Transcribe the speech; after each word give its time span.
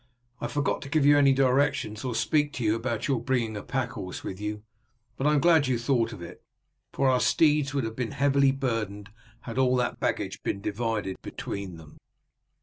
"I 0.39 0.47
forgot 0.47 0.81
to 0.81 0.89
give 0.89 1.05
you 1.05 1.15
any 1.15 1.31
directions 1.31 2.03
or 2.03 2.13
to 2.15 2.19
speak 2.19 2.59
about 2.59 3.07
your 3.07 3.21
bringing 3.21 3.55
a 3.55 3.61
pack 3.61 3.91
horse 3.91 4.23
with 4.23 4.41
you, 4.41 4.63
but 5.15 5.27
I 5.27 5.33
am 5.35 5.39
glad 5.39 5.67
you 5.67 5.77
thought 5.77 6.11
of 6.11 6.23
it, 6.23 6.41
for 6.91 7.07
our 7.07 7.19
steeds 7.19 7.75
would 7.75 7.83
have 7.83 7.95
been 7.95 8.13
heavily 8.13 8.51
burdened 8.51 9.11
had 9.41 9.59
all 9.59 9.75
that 9.75 9.99
baggage 9.99 10.41
been 10.41 10.59
divided 10.59 11.21
between 11.21 11.77
them." 11.77 11.99